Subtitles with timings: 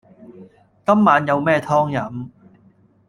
[0.83, 2.11] 今晚有咩湯飲呀